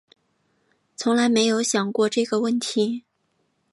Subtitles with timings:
[0.95, 3.03] 从来没有想过这个问题